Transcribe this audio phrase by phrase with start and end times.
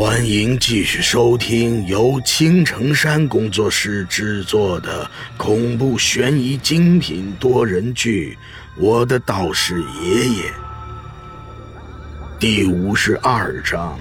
[0.00, 8.38] 欢迎继续收听由青城山工作室制作的恐怖悬疑精品多人剧
[8.80, 10.44] 《我的道士爷爷》
[12.38, 13.98] 第五十二章：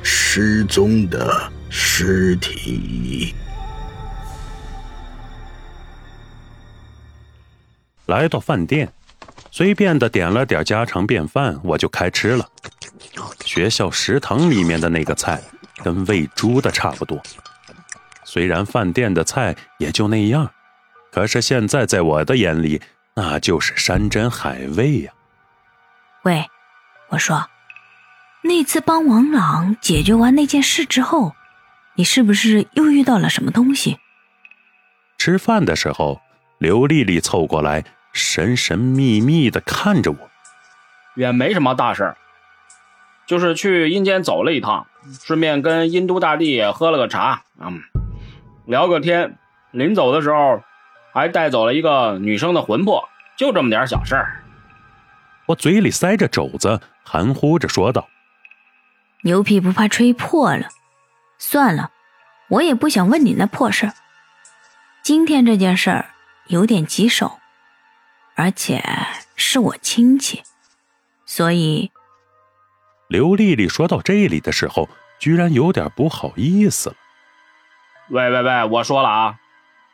[0.00, 3.34] 失踪的尸体。
[8.06, 8.92] 来到饭店，
[9.50, 12.48] 随便的点了点家常便饭，我就开吃了。
[13.44, 15.42] 学校食堂里面的那个菜，
[15.82, 17.20] 跟喂猪的差不多。
[18.24, 20.50] 虽然饭店的菜也就那样，
[21.10, 22.80] 可是现在在我的眼里，
[23.14, 25.12] 那就是山珍海味呀。
[26.22, 26.48] 喂，
[27.08, 27.48] 我说，
[28.42, 31.34] 那次帮王朗解决完那件事之后，
[31.96, 33.98] 你是不是又遇到了什么东西？
[35.18, 36.20] 吃饭的时候，
[36.58, 40.30] 刘丽丽凑过来，神神秘秘的看着我。
[41.14, 42.16] 也没什么大事儿。
[43.26, 44.86] 就是去阴间走了一趟，
[45.24, 47.80] 顺便跟阴都大帝喝了个茶，嗯，
[48.66, 49.38] 聊个天。
[49.70, 50.62] 临走的时候，
[51.14, 54.44] 还带走了一个女生的魂魄，就这么点小事儿。
[55.46, 58.06] 我嘴里塞着肘子，含糊着说道
[59.24, 60.68] ：“牛皮不怕吹破了，
[61.38, 61.90] 算了，
[62.48, 63.94] 我也不想问你那破事儿。
[65.02, 66.10] 今天这件事儿
[66.48, 67.38] 有点棘手，
[68.34, 68.84] 而且
[69.36, 70.42] 是我亲戚，
[71.24, 71.90] 所以。”
[73.12, 76.96] 刘丽丽说到这里的时候，居然有点不好意思了。
[78.08, 79.36] 喂喂喂，我说了啊，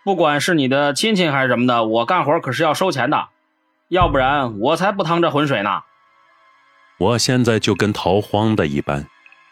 [0.05, 3.29] 不管是你的亲戚还是什么的，我干活可是要收钱的，
[3.89, 5.83] 要不然我才不趟这浑水呢。
[6.99, 9.09] 我现在就跟逃荒的一般，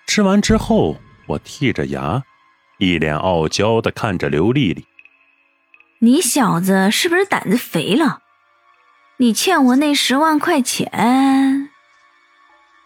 [0.07, 2.23] 吃完之后，我剔着牙，
[2.79, 4.87] 一脸傲娇的看着刘丽丽
[5.99, 8.21] ：“你小子是不是胆子肥了？
[9.17, 11.71] 你欠我那十万块钱？”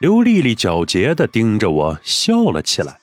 [0.00, 2.98] 刘丽丽狡黠的盯着我笑了起来，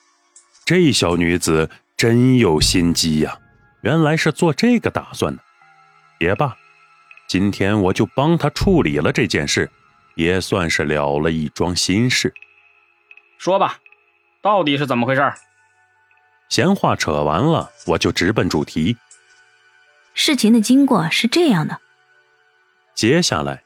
[0.64, 3.38] 这小女子真有心机呀！
[3.82, 5.40] 原来是做这个打算的。
[6.18, 6.56] 也罢，
[7.28, 9.70] 今天我就帮她处理了这件事，
[10.16, 12.34] 也算是了了一桩心事。
[13.38, 13.78] 说吧，
[14.42, 15.32] 到底是怎么回事？
[16.48, 18.96] 闲话扯完了，我就直奔主题。
[20.14, 21.78] 事情的经过是这样的。
[22.96, 23.62] 接下来。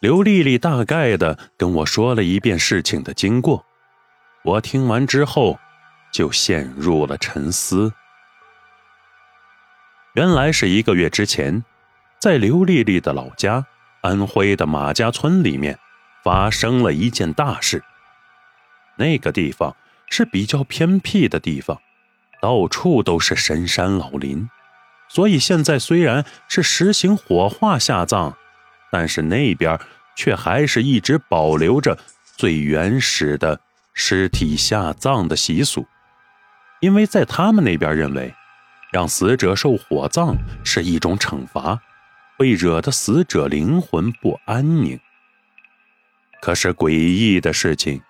[0.00, 3.64] 刘丽丽大概的跟我说了一遍事情的经过，
[4.44, 5.58] 我听完之后
[6.12, 7.92] 就陷入了沉思。
[10.14, 11.64] 原来是一个月之前，
[12.20, 13.66] 在刘丽丽的老家
[14.02, 15.76] 安徽的马家村里面
[16.22, 17.82] 发生了一件大事。
[18.98, 19.74] 那个地方
[20.08, 21.76] 是比较偏僻的地方，
[22.40, 24.48] 到处都是深山老林，
[25.08, 28.36] 所以现在虽然是实行火化下葬。
[28.90, 29.78] 但是那边
[30.16, 31.98] 却还是一直保留着
[32.36, 33.60] 最原始的
[33.92, 35.86] 尸体下葬的习俗，
[36.80, 38.34] 因为在他们那边认为，
[38.92, 41.80] 让死者受火葬是一种惩罚，
[42.36, 44.98] 会惹得死者灵魂不安宁。
[46.40, 48.00] 可是诡异的事情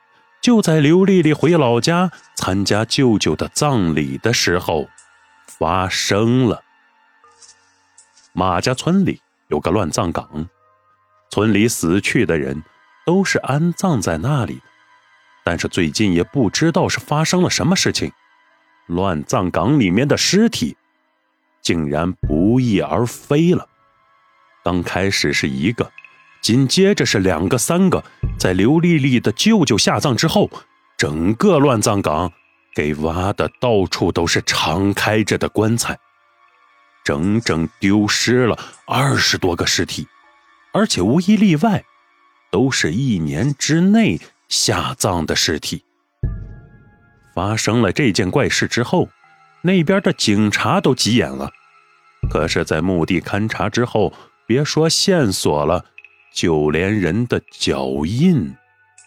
[0.43, 4.87] 就在刘丽丽回老家参加舅舅的葬礼的时候
[5.59, 6.63] 发生了。
[8.35, 10.49] 马家村里有个乱葬岗。
[11.31, 12.63] 村里死去的人
[13.05, 14.63] 都是安葬在那里的，
[15.45, 18.13] 但是最近也不知道是发生了什么事情，
[18.87, 20.77] 乱葬岗里面的尸体
[21.63, 23.69] 竟然不翼而飞了。
[24.65, 25.91] 刚开始是一个，
[26.41, 28.03] 紧接着是两个、三个，
[28.39, 30.51] 在刘丽丽的舅舅下葬之后，
[30.97, 32.31] 整个乱葬岗
[32.75, 35.99] 给挖的到处都是敞开着的棺材，
[37.05, 40.07] 整整丢失了二十多个尸体。
[40.73, 41.85] 而且无一例外，
[42.51, 45.85] 都是一年之内下葬的尸体。
[47.35, 49.09] 发生了这件怪事之后，
[49.63, 51.51] 那边的警察都急眼了。
[52.31, 54.13] 可是，在墓地勘察之后，
[54.47, 55.85] 别说线索了，
[56.35, 58.55] 就连人的脚印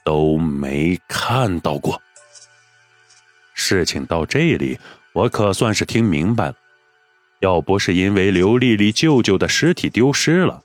[0.05, 2.01] 都没看到过。
[3.53, 4.79] 事情到这里，
[5.13, 6.55] 我可算是听明白了。
[7.41, 10.63] 要不是因为刘丽丽舅舅的尸体丢失了，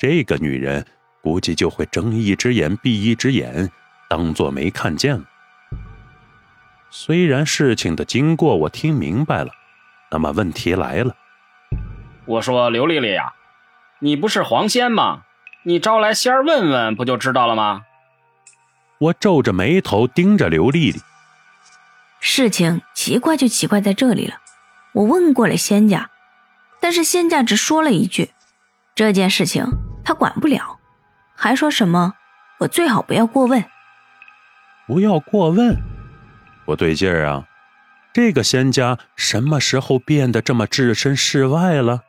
[0.00, 0.86] 这个女人
[1.22, 3.70] 估计就会睁一只眼闭一只眼，
[4.08, 5.24] 当做没看见了。
[6.90, 9.50] 虽然事情的经过我听明白了，
[10.10, 11.14] 那么问题来了。
[12.24, 13.34] 我说刘丽丽呀，
[13.98, 15.24] 你不是黄仙吗？
[15.64, 17.82] 你招来仙儿问问不就知道了吗？
[18.96, 20.98] 我皱着眉头盯着刘丽丽。
[22.20, 24.36] 事情奇怪就奇怪在这里了。
[24.92, 26.08] 我问过了仙家，
[26.80, 28.30] 但是仙家只说了一句：
[28.94, 29.66] 这件事情。
[30.10, 30.80] 他管不了，
[31.36, 32.14] 还说什么
[32.58, 33.64] 我最好不要过问。
[34.88, 35.76] 不要过问。
[36.66, 37.44] 不对劲儿啊！
[38.12, 42.02] 这个仙家什么时候变得这么置身事外了？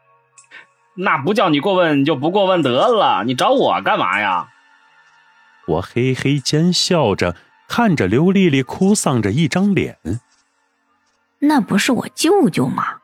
[0.96, 4.48] 那不叫你过问就不过问得了，你找我干嘛呀？
[5.68, 7.36] 我嘿嘿奸笑着
[7.68, 10.00] 看着刘丽丽哭丧着一张脸。
[11.38, 12.98] 那不是我舅舅吗？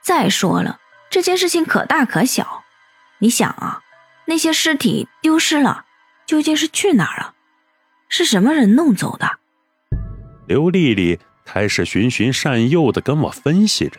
[0.00, 0.78] 再说了，
[1.10, 2.62] 这件事情可大可小。
[3.18, 3.80] 你想啊，
[4.30, 5.86] 那些尸体丢失了，
[6.24, 7.34] 究竟是去哪儿了？
[8.08, 9.40] 是什么人弄走的？
[10.46, 13.98] 刘丽丽开始循循善诱的跟我分析着。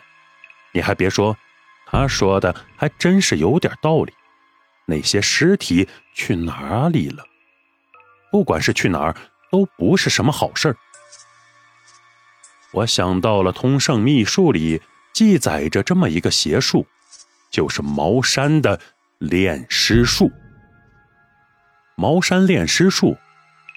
[0.72, 1.36] 你还别说。
[1.84, 4.14] 他说的还真是有点道理，
[4.86, 7.22] 那些尸体去哪里了？
[8.30, 9.14] 不管是去哪儿，
[9.50, 10.76] 都不是什么好事儿。
[12.72, 14.80] 我想到了《通圣秘术》里
[15.12, 16.86] 记载着这么一个邪术，
[17.50, 18.80] 就是茅山的
[19.30, 20.30] 炼尸术。
[21.96, 23.16] 茅山炼尸术，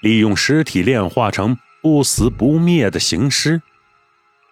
[0.02, 3.60] 利用尸体炼化成不死不灭的行尸。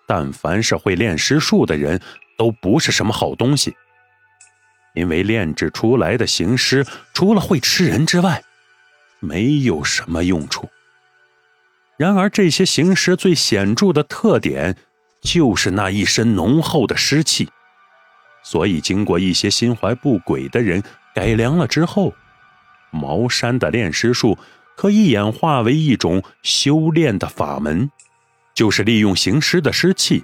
[0.07, 2.01] 但凡是会炼尸术的人。
[2.37, 3.77] 都不是什么好东西，
[4.93, 8.43] 因为炼制出来的行尸除了会吃人之外，
[9.21, 10.69] 没有什么用处。
[11.97, 14.77] 然而，这些行尸最显著的特点
[15.21, 17.49] 就是那一身浓厚的尸气，
[18.45, 20.81] 所以经过一些心怀不轨的人
[21.13, 22.15] 改良了之后，
[22.93, 24.39] 茅山的炼尸术
[24.77, 27.91] 可以演化为一种修炼的法门，
[28.55, 30.23] 就是利用行尸的尸气。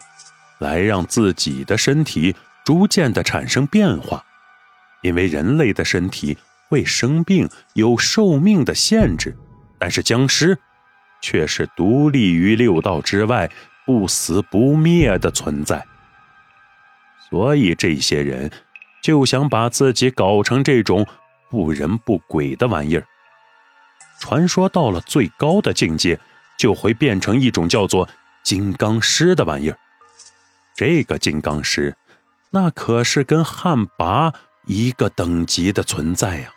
[0.58, 2.36] 来让自己的身体
[2.66, 4.22] 逐渐的产生变化，
[5.00, 6.36] 因为人类的身体
[6.68, 9.34] 会生病，有寿命的限制，
[9.78, 10.58] 但是僵尸
[11.22, 13.50] 却是独立于六道之外，
[13.86, 15.82] 不死不灭的存在。
[17.30, 18.50] 所以这些人
[19.02, 21.06] 就想把自己搞成这种
[21.48, 23.06] 不人不鬼的玩意儿。
[24.18, 26.18] 传说到了最高的境界，
[26.58, 28.08] 就会变成一种叫做
[28.42, 29.78] 金刚狮的玩意儿。
[30.74, 31.96] 这个金刚石，
[32.50, 34.34] 那可是跟汉魃
[34.66, 36.50] 一个等级的存在呀！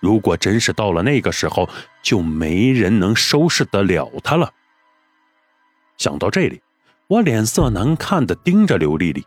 [0.00, 1.68] 如果真是到了那个时候，
[2.02, 4.50] 就没人能收拾得了他了。
[5.98, 6.62] 想到这里，
[7.08, 9.26] 我脸色难看的盯着刘丽丽。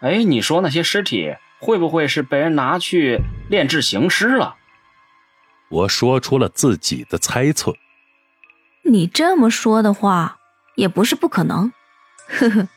[0.00, 4.56] 哎，你说那些尸体会不会是被人拿去炼制行尸了？
[5.68, 7.74] 我说出了自己的猜测。
[8.84, 10.38] 你这么说的话，
[10.76, 11.72] 也不是不可能。
[12.28, 12.68] 呵呵。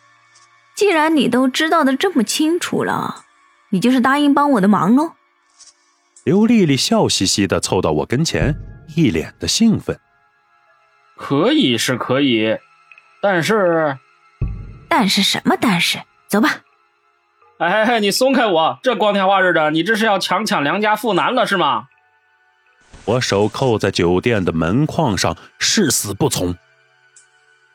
[0.76, 3.26] 既然你都知道的这么清楚了，
[3.70, 5.14] 你就是答应帮我的忙喽。
[6.24, 8.56] 刘丽丽笑嘻嘻的凑到我跟前，
[8.96, 10.00] 一脸的兴奋。
[11.16, 12.58] 可以是可以，
[13.22, 13.98] 但是，
[14.90, 15.56] 但是什么？
[15.60, 16.62] 但是，走吧。
[17.62, 18.80] 哎，你松开我！
[18.82, 21.90] 这光天化日的，你这是要强抢良家妇男了是吗？
[23.06, 26.56] 我手扣在酒店的门框上，誓死不从。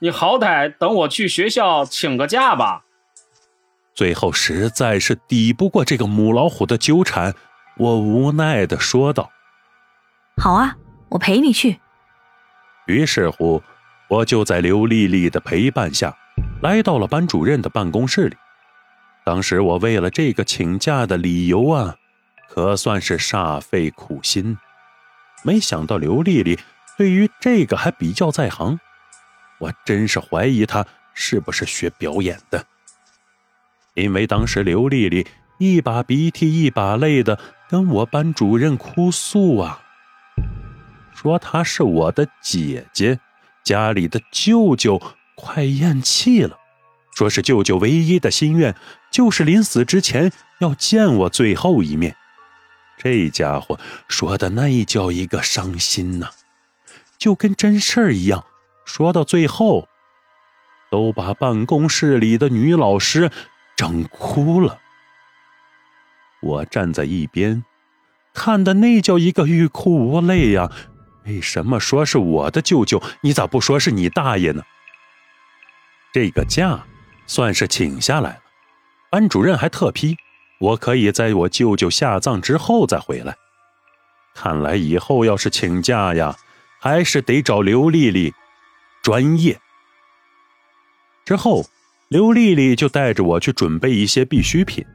[0.00, 2.82] 你好歹等我去学校请个假吧。
[3.94, 7.32] 最后实在是抵不过这个母老虎的纠缠，
[7.76, 9.30] 我无奈的说道
[10.42, 10.76] ：“好啊，
[11.10, 11.78] 我陪你去。”
[12.86, 13.62] 于是乎，
[14.08, 16.12] 我就在刘丽丽的陪伴下，
[16.60, 18.36] 来到了班主任的办公室里。
[19.26, 21.96] 当时我为了这个请假的理由啊，
[22.48, 24.56] 可算是煞费苦心。
[25.42, 26.56] 没想到刘丽丽
[26.96, 28.78] 对于这个还比较在行，
[29.58, 32.64] 我真是怀疑她是不是学表演的。
[33.94, 35.26] 因为当时刘丽丽
[35.58, 37.36] 一把鼻涕一把泪的
[37.68, 39.80] 跟我班主任哭诉啊，
[41.12, 43.18] 说她是我的姐姐，
[43.64, 45.02] 家里的舅舅
[45.34, 46.56] 快咽气了，
[47.16, 48.76] 说是舅舅唯一的心愿
[49.10, 50.30] 就是临死之前
[50.60, 52.14] 要见我最后一面。
[52.98, 56.28] 这家伙说的那叫一个伤心呐，
[57.16, 58.44] 就跟真事儿一样。
[58.84, 59.88] 说到最后，
[60.90, 63.30] 都把办公室里的女老师。
[63.76, 64.78] 整哭了，
[66.40, 67.62] 我站在一边，
[68.32, 70.72] 看的那叫一个欲哭无泪呀！
[71.26, 73.02] 为什么说是我的舅舅？
[73.20, 74.62] 你咋不说是你大爷呢？
[76.10, 76.86] 这个假
[77.26, 78.38] 算是请下来了，
[79.10, 80.16] 班主任还特批，
[80.58, 83.36] 我可以在我舅舅下葬之后再回来。
[84.34, 86.36] 看来以后要是请假呀，
[86.80, 88.34] 还是得找刘丽丽
[89.02, 89.58] 专业。
[91.24, 91.64] 之后。
[92.08, 94.86] 刘丽丽就带着我去准备一些必需品，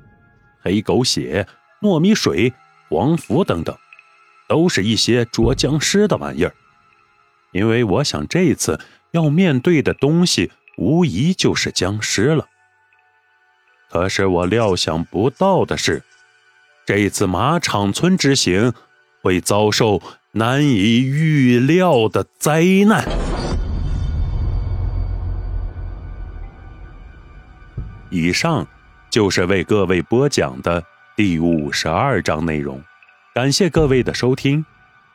[0.61, 1.45] 黑狗血、
[1.81, 2.53] 糯米水、
[2.89, 3.77] 黄符等等，
[4.47, 6.55] 都是一些捉僵尸的玩意儿。
[7.51, 8.79] 因为我想这次
[9.11, 12.47] 要面对的东西无疑就是僵尸了。
[13.89, 16.01] 可是我料想不到的是
[16.85, 18.73] 这一次马场村之行
[19.21, 20.01] 会遭受
[20.31, 23.05] 难以预料的灾难。
[28.11, 28.67] 以上
[29.09, 30.83] 就是为各位播讲的
[31.15, 32.81] 第五十二章内容
[33.33, 34.65] 感谢各位的收听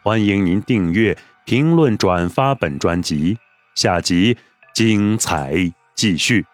[0.03, 3.39] 欢迎您订阅评论转发本专辑
[3.75, 4.39] 下集
[4.77, 6.45] 精彩继续。